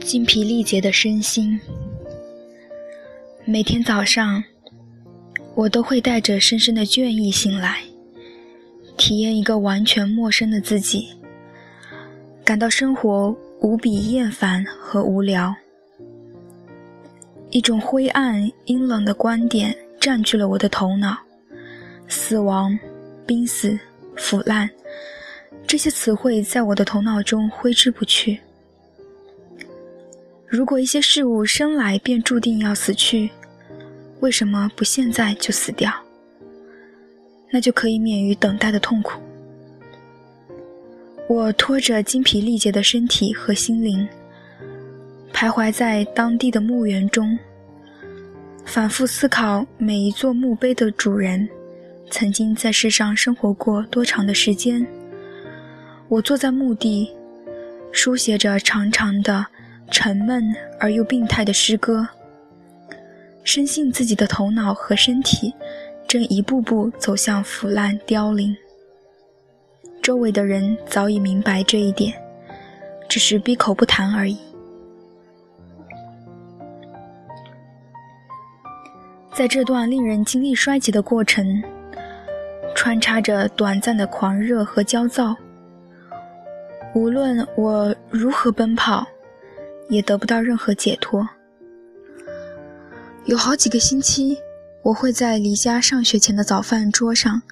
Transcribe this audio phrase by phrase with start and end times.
[0.00, 1.60] 精疲力竭的身心，
[3.44, 4.42] 每天早上，
[5.54, 7.82] 我都会带着深深的倦意醒来，
[8.96, 11.10] 体验一个完全陌生的自己，
[12.42, 15.54] 感到生活无比厌烦和无聊。
[17.50, 21.18] 一种灰暗阴冷的观点占据了我的头脑，
[22.08, 22.78] 死亡、
[23.28, 23.78] 濒死、
[24.16, 24.70] 腐烂，
[25.66, 28.40] 这些词汇在我的头脑中挥之不去。
[30.46, 33.28] 如果一些事物生来便注定要死去，
[34.20, 35.92] 为什么不现在就死掉？
[37.50, 39.20] 那就可以免于等待的痛苦。
[41.28, 44.08] 我拖着精疲力竭的身体和心灵。
[45.34, 47.38] 徘徊在当地的墓园中，
[48.64, 51.46] 反复思考每一座墓碑的主人
[52.10, 54.86] 曾经在世上生活过多长的时间。
[56.08, 57.10] 我坐在墓地，
[57.92, 59.46] 书写着长长的、
[59.90, 62.08] 沉闷而又病态的诗歌，
[63.44, 65.52] 深信自己的头脑和身体
[66.06, 68.56] 正一步步走向腐烂凋零。
[70.02, 72.14] 周围的人早已明白这一点，
[73.08, 74.38] 只是闭口不谈而已。
[79.34, 81.62] 在这段令人精力衰竭的过程，
[82.74, 85.36] 穿插着短暂的狂热和焦躁。
[86.94, 89.06] 无论我如何奔跑，
[89.88, 91.28] 也得不到任何解脱。
[93.26, 94.38] 有好几个星期，
[94.82, 97.42] 我会在离家上学前的早饭桌上，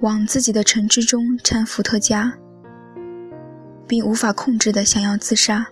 [0.00, 2.32] 往自己的橙汁中掺伏特加，
[3.86, 5.66] 并无法控制的想要自杀。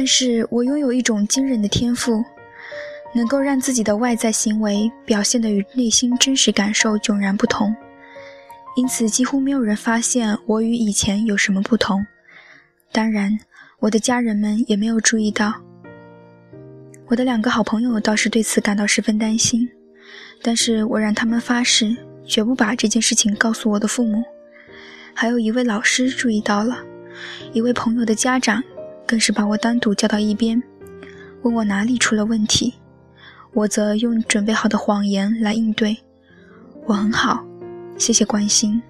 [0.00, 2.24] 但是我拥有一种惊人的天赋，
[3.14, 7.76] 能够让自己的外在行为表现得与内心真实感受迥然不同，
[8.76, 12.06] 因此几乎没有人发现我与以前有什么不同。
[12.90, 13.38] 当然，
[13.78, 15.52] 我的家人们也没有注意到。
[17.08, 19.68] 我的两个好朋友倒是对此感到十分担心，
[20.40, 21.94] 但是我让他们发誓
[22.24, 24.24] 绝不把这件事情告诉我的父母。
[25.12, 26.78] 还有一位老师注意到了，
[27.52, 28.64] 一位朋友的家长。
[29.10, 30.62] 更是把我单独叫到一边，
[31.42, 32.74] 问我哪里出了问题。
[33.52, 35.96] 我则用准备好的谎言来应对。
[36.86, 37.44] 我很好，
[37.98, 38.80] 谢谢关心。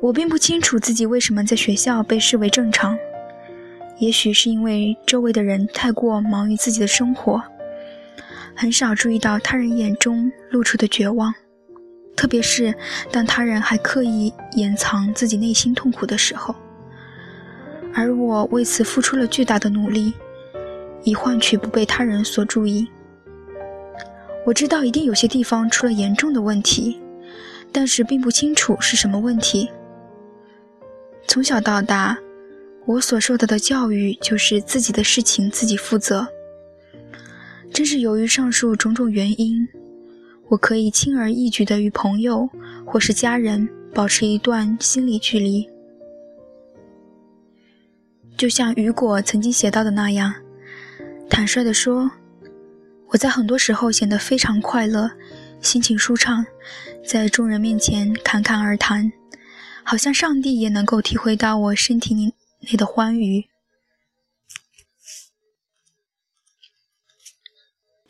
[0.00, 2.96] 我并不清楚自己为什么在学校被视为正常，
[3.98, 7.42] 也许是因为周围的人太过忙于自己的生活，
[8.54, 11.34] 很少注意到他人眼中露出的绝望，
[12.14, 12.72] 特别是
[13.10, 16.54] 当他人还刻意掩藏自己内心痛苦的时候。
[17.94, 20.12] 而我为此付出了巨大的努力，
[21.04, 22.88] 以换取不被他人所注意。
[24.44, 27.00] 我知道一定有些地方出了严重的问题，
[27.70, 29.70] 但是并不清楚是什么问题。
[31.28, 32.18] 从小到大，
[32.86, 36.26] 我所受到的教育就是自己的事情自己负责。
[37.72, 39.66] 正是由于上述种种原因，
[40.48, 42.48] 我可以轻而易举地与朋友
[42.84, 45.66] 或是家人保持一段心理距离。
[48.36, 50.34] 就像雨果曾经写到的那样，
[51.30, 52.10] 坦率地说，
[53.08, 55.10] 我在很多时候显得非常快乐，
[55.60, 56.44] 心情舒畅，
[57.06, 59.12] 在众人面前侃侃而谈，
[59.84, 63.48] 好像上帝也能够体会到我身体里内的欢愉。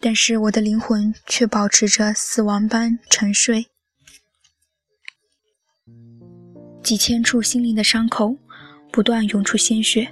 [0.00, 3.66] 但是我的灵魂却保持着死亡般沉睡，
[6.82, 8.36] 几千处心灵的伤口
[8.92, 10.06] 不断涌出鲜血。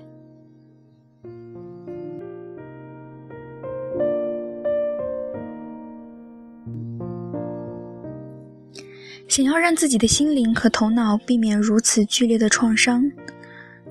[9.29, 13.09] 想要让自己的心灵和头脑避免如此剧烈的创伤，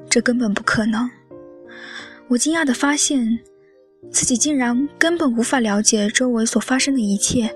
[0.10, 1.10] 这根本不可能。
[2.28, 3.40] 我惊讶地发现，
[4.12, 7.50] 自己竟然根本无法了解周围所发生的一切。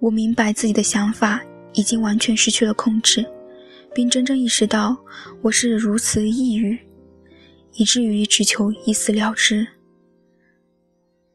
[0.00, 1.40] 我明白自己的想法
[1.74, 3.24] 已经完全失去了控制，
[3.94, 4.96] 并真正意识到
[5.40, 6.78] 我是如此抑郁，
[7.74, 9.66] 以至于只求一死了之。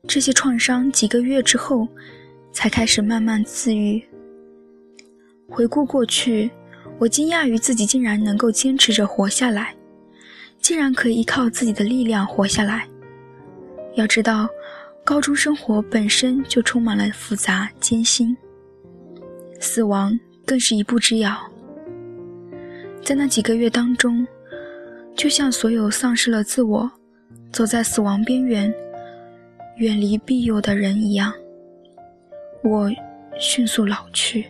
[0.08, 1.88] 这些创伤几个月之后，
[2.52, 4.02] 才开始慢慢自愈。
[5.50, 6.50] 回顾过去，
[6.98, 9.76] 我惊讶于自己竟然能够坚持着活下来，
[10.60, 12.88] 竟然可以依靠自己的力量活下来。
[13.96, 14.48] 要知道，
[15.04, 18.36] 高中生活本身就充满了复杂艰辛，
[19.60, 21.38] 死亡更是一步之遥。
[23.08, 24.28] 在那几个月当中，
[25.16, 26.92] 就像所有丧失了自我、
[27.54, 28.70] 走在死亡边缘、
[29.78, 31.32] 远离庇佑的人一样，
[32.66, 32.92] 我
[33.40, 34.46] 迅速老去。